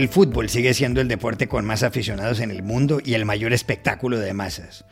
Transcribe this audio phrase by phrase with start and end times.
[0.00, 3.52] El fútbol sigue siendo el deporte con más aficionados en el mundo y el mayor
[3.52, 4.86] espectáculo de masas.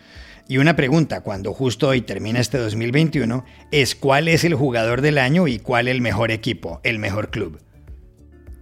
[0.48, 5.16] Y una pregunta, cuando justo hoy termina este 2021, es cuál es el jugador del
[5.16, 7.58] año y cuál el mejor equipo, el mejor club.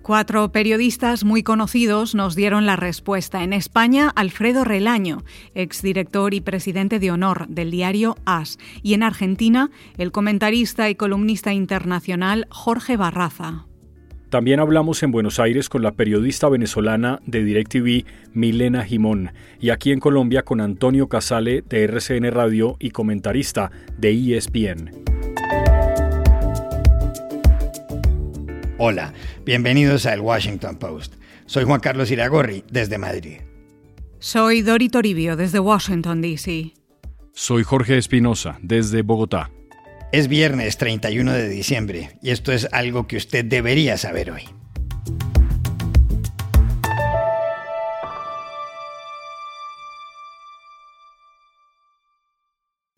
[0.03, 3.43] Cuatro periodistas muy conocidos nos dieron la respuesta.
[3.43, 5.25] En España, Alfredo Relaño,
[5.57, 8.61] exdirector y presidente de honor del diario AS.
[8.85, 13.66] Y en Argentina, el comentarista y columnista internacional Jorge Barraza.
[14.31, 19.93] También hablamos en Buenos Aires con la periodista venezolana de DirecTV, Milena Jimón, y aquí
[19.93, 24.91] en Colombia con Antonio Casale de RCN Radio y comentarista de ESPN.
[28.79, 31.15] Hola, bienvenidos al Washington Post.
[31.47, 33.39] Soy Juan Carlos Iragorri, desde Madrid.
[34.19, 36.75] Soy Dori Toribio, desde Washington, D.C.
[37.33, 39.51] Soy Jorge Espinosa, desde Bogotá.
[40.17, 44.45] Es viernes 31 de diciembre y esto es algo que usted debería saber hoy.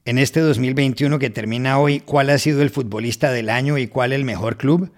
[0.04, 4.12] En este 2021 que termina hoy, ¿cuál ha sido el futbolista del año y cuál
[4.12, 4.92] el mejor club?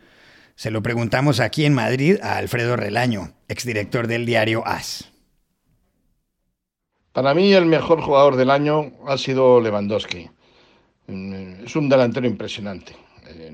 [0.56, 5.10] Se lo preguntamos aquí en Madrid a Alfredo Relaño, exdirector del diario AS.
[7.12, 10.28] Para mí el mejor jugador del año ha sido Lewandowski.
[11.06, 12.94] Mm, es un delantero impresionante.
[13.28, 13.52] Eh,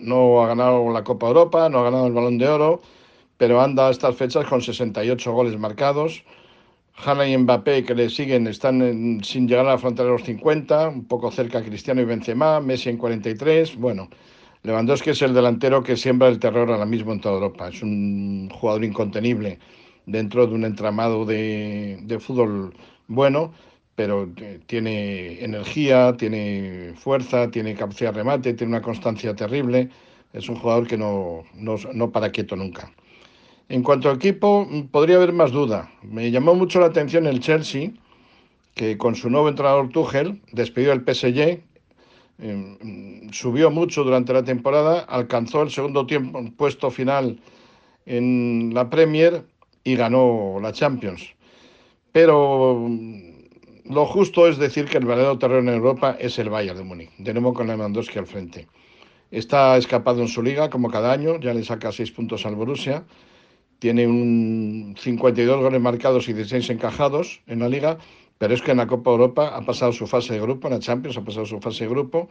[0.00, 2.82] no, ha ganado la Copa Europa, no ha ganado el Balón de Oro,
[3.36, 6.24] pero anda a estas fechas con 68 goles marcados.
[6.96, 10.88] Hanna y Mbappé, que le siguen, están sin llegar a la frontera de los 50,
[10.88, 13.76] un poco cerca Cristiano y Benzema, Messi en 43.
[13.76, 14.08] Bueno,
[14.62, 17.68] Lewandowski es el delantero que siembra el terror ahora mismo en toda Europa.
[17.68, 19.58] Es un jugador incontenible
[20.06, 22.74] dentro de un entramado de fútbol
[23.08, 23.52] bueno
[23.94, 29.90] pero eh, tiene energía, tiene fuerza, tiene capacidad de remate, tiene una constancia terrible.
[30.32, 32.92] Es un jugador que no, no, para quieto nunca.
[33.68, 35.90] En cuanto al equipo, mm, podría haber más duda.
[36.02, 37.92] Me llamó mucho la atención el Chelsea,
[38.74, 41.62] que con su nuevo entrenador Tuchel despidió el PSG,
[42.38, 47.38] em, subió mucho durante la temporada, alcanzó el segundo tiempo, puesto final
[48.06, 49.44] en la Premier
[49.84, 51.34] y ganó la Champions.
[52.12, 52.88] Pero
[53.84, 57.10] lo justo es decir que el verdadero terreno en Europa es el Bayern de Múnich,
[57.18, 58.66] de nuevo con Lewandowski al frente.
[59.30, 63.04] Está escapado en su liga, como cada año, ya le saca seis puntos al Borussia.
[63.78, 67.98] Tiene un 52 goles marcados y 16 encajados en la liga,
[68.38, 70.80] pero es que en la Copa Europa ha pasado su fase de grupo, en la
[70.80, 72.28] Champions ha pasado su fase de grupo,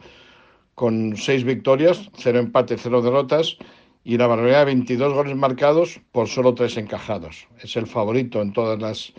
[0.74, 3.58] con seis victorias, cero empates, cero derrotas
[4.02, 7.46] y la barbaridad de 22 goles marcados por solo tres encajados.
[7.62, 9.14] Es el favorito en todas las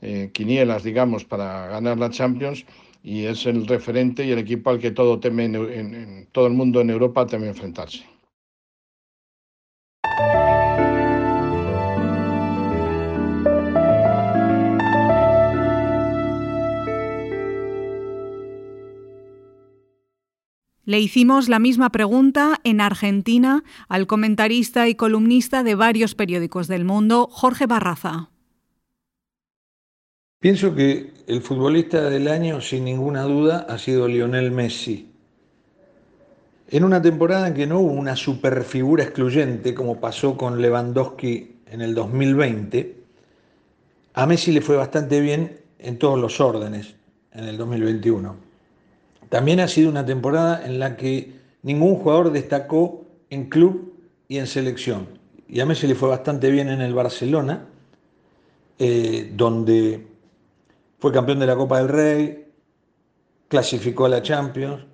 [0.00, 2.64] eh, quinielas, digamos, para ganar la Champions
[3.02, 7.48] y es el referente y el equipo al que todo, el mundo en Europa teme
[7.48, 8.04] enfrentarse.
[20.86, 26.84] Le hicimos la misma pregunta en Argentina al comentarista y columnista de varios periódicos del
[26.84, 28.33] mundo, Jorge Barraza.
[30.44, 35.10] Pienso que el futbolista del año, sin ninguna duda, ha sido Lionel Messi.
[36.68, 41.80] En una temporada en que no hubo una superfigura excluyente, como pasó con Lewandowski en
[41.80, 42.94] el 2020,
[44.12, 46.94] a Messi le fue bastante bien en todos los órdenes
[47.32, 48.36] en el 2021.
[49.30, 51.32] También ha sido una temporada en la que
[51.62, 53.94] ningún jugador destacó en club
[54.28, 55.06] y en selección.
[55.48, 57.64] Y a Messi le fue bastante bien en el Barcelona,
[58.78, 60.12] eh, donde
[61.04, 62.46] fue campeón de la Copa del Rey,
[63.48, 64.86] clasificó a la Champions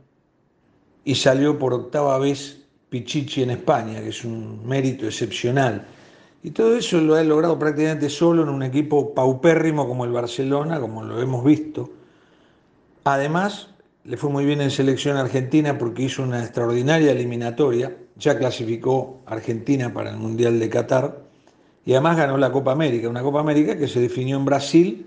[1.04, 5.86] y salió por octava vez Pichichi en España, que es un mérito excepcional.
[6.42, 10.80] Y todo eso lo ha logrado prácticamente solo en un equipo paupérrimo como el Barcelona,
[10.80, 11.88] como lo hemos visto.
[13.04, 13.68] Además,
[14.02, 19.94] le fue muy bien en selección argentina porque hizo una extraordinaria eliminatoria, ya clasificó Argentina
[19.94, 21.20] para el Mundial de Qatar
[21.86, 25.06] y además ganó la Copa América, una Copa América que se definió en Brasil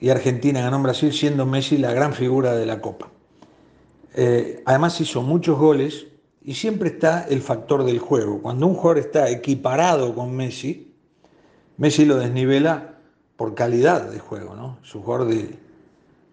[0.00, 3.10] y Argentina ganó en Brasil siendo Messi la gran figura de la Copa.
[4.14, 6.06] Eh, además hizo muchos goles
[6.42, 8.42] y siempre está el factor del juego.
[8.42, 10.92] Cuando un jugador está equiparado con Messi,
[11.76, 12.98] Messi lo desnivela
[13.36, 14.78] por calidad de juego, ¿no?
[14.84, 15.58] Es un jugador de,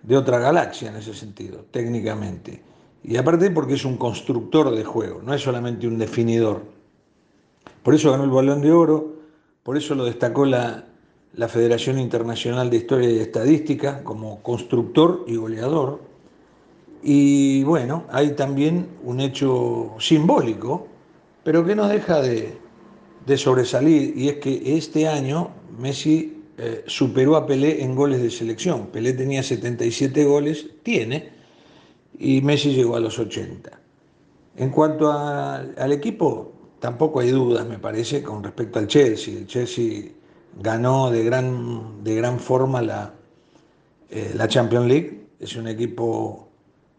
[0.03, 2.61] de otra galaxia en ese sentido, técnicamente.
[3.03, 6.61] Y aparte porque es un constructor de juego, no es solamente un definidor.
[7.81, 9.15] Por eso ganó el balón de oro,
[9.63, 10.85] por eso lo destacó la,
[11.33, 16.01] la Federación Internacional de Historia y Estadística como constructor y goleador.
[17.03, 20.87] Y bueno, hay también un hecho simbólico,
[21.43, 22.57] pero que no deja de,
[23.25, 25.49] de sobresalir, y es que este año
[25.79, 28.87] Messi eh, superó a Pelé en goles de selección.
[28.87, 31.31] Pelé tenía 77 goles, tiene,
[32.19, 33.79] y Messi llegó a los 80.
[34.57, 39.39] En cuanto al equipo, tampoco hay dudas, me parece, con respecto al Chelsea.
[39.39, 40.03] El Chelsea
[40.59, 43.13] ganó de gran, de gran forma la,
[44.09, 45.27] eh, la Champions League.
[45.39, 46.49] Es un equipo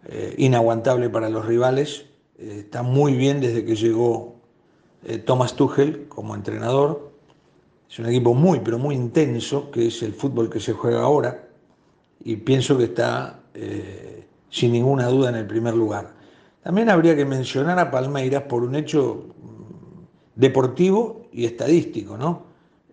[0.06, 2.06] eh, inaguantable para los rivales.
[2.38, 4.36] está muy bien desde que llegó
[5.24, 7.12] Thomas Tuchel como entrenador.
[7.92, 11.46] Es un equipo muy, pero muy intenso, que es el fútbol que se juega ahora,
[12.24, 16.14] y pienso que está eh, sin ninguna duda en el primer lugar.
[16.62, 22.44] También habría que mencionar a Palmeiras por un hecho mm, deportivo y estadístico, ¿no?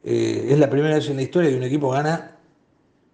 [0.03, 2.37] Eh, es la primera vez en la historia que un equipo gana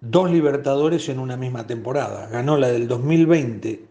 [0.01, 2.27] dos Libertadores en una misma temporada.
[2.27, 3.85] Ganó la del 2020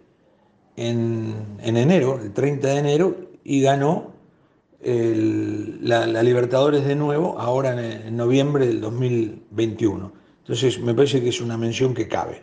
[0.77, 4.13] en, en enero, el 30 de enero, y ganó
[4.83, 10.13] la, Libertadores de nuevo, ahora en, en noviembre del 2021.
[10.41, 12.43] Entonces, me parece que es una mención que cabe.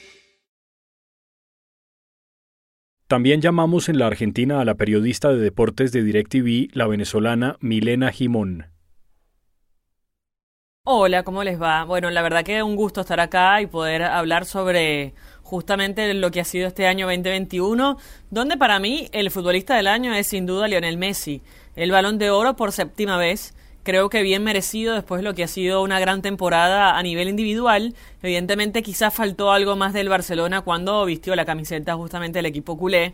[3.11, 8.09] También llamamos en la Argentina a la periodista de deportes de DirecTV, la venezolana Milena
[8.09, 8.67] Jimón.
[10.85, 11.83] Hola, ¿cómo les va?
[11.83, 15.13] Bueno, la verdad que es un gusto estar acá y poder hablar sobre
[15.43, 17.97] justamente lo que ha sido este año 2021,
[18.29, 21.41] donde para mí el futbolista del año es sin duda Lionel Messi,
[21.75, 25.43] el balón de oro por séptima vez creo que bien merecido después de lo que
[25.43, 27.95] ha sido una gran temporada a nivel individual.
[28.21, 33.13] Evidentemente quizás faltó algo más del Barcelona cuando vistió la camiseta justamente del equipo culé,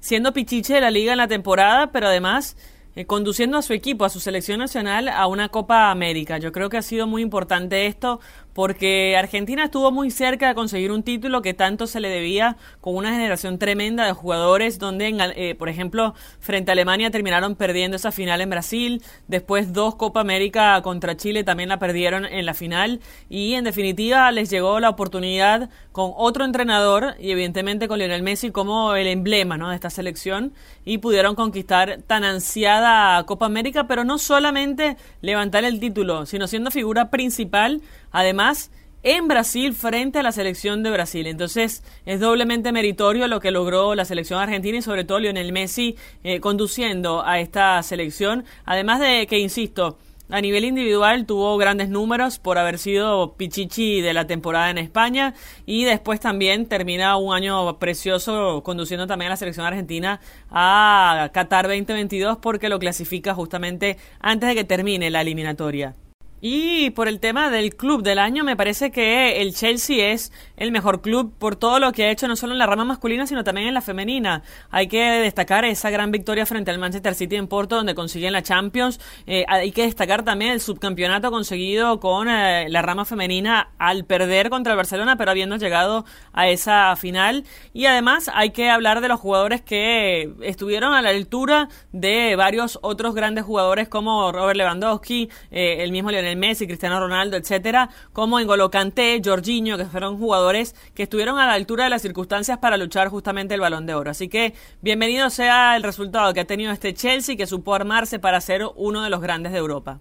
[0.00, 2.56] siendo pichiche de la liga en la temporada, pero además
[2.96, 6.38] eh, conduciendo a su equipo, a su selección nacional, a una Copa América.
[6.38, 8.20] Yo creo que ha sido muy importante esto
[8.56, 12.96] porque Argentina estuvo muy cerca de conseguir un título que tanto se le debía con
[12.96, 18.12] una generación tremenda de jugadores donde, eh, por ejemplo, frente a Alemania terminaron perdiendo esa
[18.12, 23.00] final en Brasil, después dos Copa América contra Chile también la perdieron en la final
[23.28, 28.52] y en definitiva les llegó la oportunidad con otro entrenador y evidentemente con Lionel Messi
[28.52, 30.54] como el emblema de esta selección
[30.86, 36.70] y pudieron conquistar tan ansiada Copa América, pero no solamente levantar el título, sino siendo
[36.70, 38.70] figura principal Además,
[39.02, 41.28] en Brasil frente a la selección de Brasil.
[41.28, 45.96] Entonces es doblemente meritorio lo que logró la selección argentina y sobre todo Lionel Messi
[46.24, 48.44] eh, conduciendo a esta selección.
[48.64, 49.96] Además de que, insisto,
[50.28, 55.34] a nivel individual tuvo grandes números por haber sido Pichichi de la temporada en España
[55.66, 60.20] y después también termina un año precioso conduciendo también a la selección argentina
[60.50, 65.94] a Qatar 2022 porque lo clasifica justamente antes de que termine la eliminatoria.
[66.40, 70.70] Y por el tema del club del año, me parece que el Chelsea es el
[70.70, 73.42] mejor club por todo lo que ha hecho, no solo en la rama masculina, sino
[73.42, 74.42] también en la femenina.
[74.70, 78.42] Hay que destacar esa gran victoria frente al Manchester City en Porto, donde consiguen la
[78.42, 79.00] Champions.
[79.26, 84.50] Eh, hay que destacar también el subcampeonato conseguido con eh, la rama femenina al perder
[84.50, 87.44] contra el Barcelona, pero habiendo llegado a esa final.
[87.72, 92.78] Y además hay que hablar de los jugadores que estuvieron a la altura de varios
[92.82, 97.90] otros grandes jugadores como Robert Lewandowski, eh, el mismo Leonel el Messi, Cristiano Ronaldo, etcétera,
[98.12, 102.58] como N'Golo Kanté, Jorginho, que fueron jugadores que estuvieron a la altura de las circunstancias
[102.58, 104.10] para luchar justamente el Balón de Oro.
[104.10, 108.40] Así que bienvenido sea el resultado que ha tenido este Chelsea, que supo armarse para
[108.40, 110.00] ser uno de los grandes de Europa.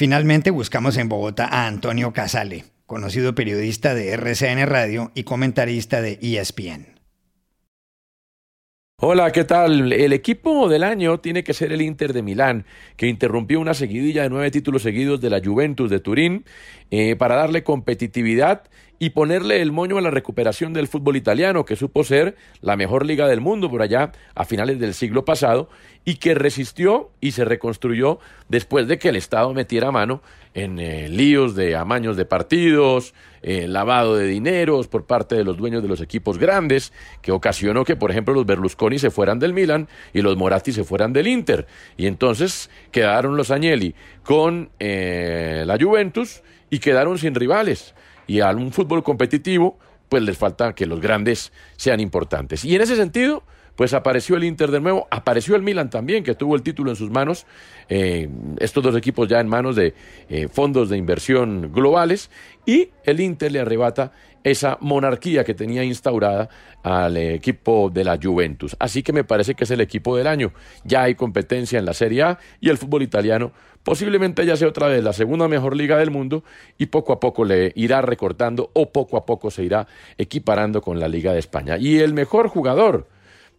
[0.00, 6.18] Finalmente buscamos en Bogotá a Antonio Casale, conocido periodista de RCN Radio y comentarista de
[6.20, 6.98] ESPN.
[8.96, 9.92] Hola, ¿qué tal?
[9.92, 12.66] El equipo del año tiene que ser el Inter de Milán,
[12.96, 16.44] que interrumpió una seguidilla de nueve títulos seguidos de la Juventus de Turín
[16.90, 18.64] eh, para darle competitividad
[18.98, 23.06] y ponerle el moño a la recuperación del fútbol italiano, que supo ser la mejor
[23.06, 25.70] liga del mundo por allá a finales del siglo pasado
[26.04, 28.18] y que resistió y se reconstruyó
[28.48, 30.22] después de que el Estado metiera mano
[30.54, 35.56] en eh, líos de amaños de partidos, eh, lavado de dineros por parte de los
[35.56, 36.92] dueños de los equipos grandes,
[37.22, 40.84] que ocasionó que, por ejemplo, los Berlusconi se fueran del Milan y los Moratti se
[40.84, 41.66] fueran del Inter.
[41.96, 47.94] Y entonces quedaron los Agnelli con eh, la Juventus y quedaron sin rivales
[48.26, 49.76] y a un fútbol competitivo,
[50.08, 52.64] pues les falta que los grandes sean importantes.
[52.64, 53.42] Y en ese sentido,
[53.80, 56.96] pues apareció el Inter de nuevo, apareció el Milan también, que tuvo el título en
[56.96, 57.46] sus manos,
[57.88, 59.94] eh, estos dos equipos ya en manos de
[60.28, 62.30] eh, fondos de inversión globales,
[62.66, 64.12] y el Inter le arrebata
[64.44, 66.50] esa monarquía que tenía instaurada
[66.82, 68.76] al equipo de la Juventus.
[68.78, 70.52] Así que me parece que es el equipo del año.
[70.84, 74.88] Ya hay competencia en la Serie A y el fútbol italiano posiblemente ya sea otra
[74.88, 76.44] vez la segunda mejor liga del mundo
[76.76, 79.86] y poco a poco le irá recortando o poco a poco se irá
[80.18, 81.78] equiparando con la Liga de España.
[81.78, 83.08] Y el mejor jugador,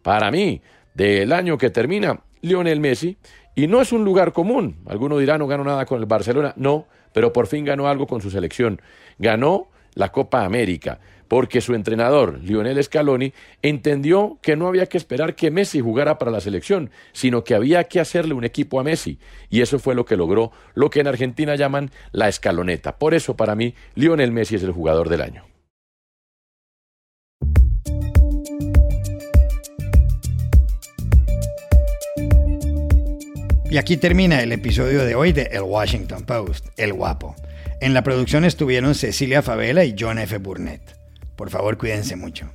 [0.02, 0.60] para mí,
[0.94, 3.16] del año que termina, Lionel Messi,
[3.54, 4.76] y no es un lugar común.
[4.86, 8.20] Alguno dirá no ganó nada con el Barcelona, no, pero por fin ganó algo con
[8.20, 8.80] su selección.
[9.18, 13.32] Ganó la Copa América, porque su entrenador, Lionel Scaloni,
[13.62, 17.84] entendió que no había que esperar que Messi jugara para la selección, sino que había
[17.84, 19.18] que hacerle un equipo a Messi.
[19.50, 22.98] Y eso fue lo que logró lo que en Argentina llaman la escaloneta.
[22.98, 25.51] Por eso, para mí, Lionel Messi es el jugador del año.
[33.72, 37.34] Y aquí termina el episodio de hoy de El Washington Post, El Guapo.
[37.80, 40.36] En la producción estuvieron Cecilia Favela y John F.
[40.36, 40.94] Burnett.
[41.36, 42.50] Por favor, cuídense mucho.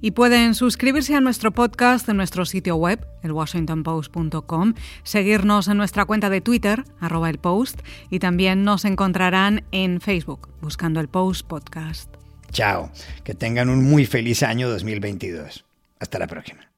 [0.00, 6.30] Y pueden suscribirse a nuestro podcast en nuestro sitio web, elwashingtonpost.com, seguirnos en nuestra cuenta
[6.30, 12.08] de Twitter, arroba el post, y también nos encontrarán en Facebook, buscando el Post Podcast.
[12.52, 12.90] Chao,
[13.22, 15.66] que tengan un muy feliz año 2022.
[16.00, 16.77] Hasta la próxima.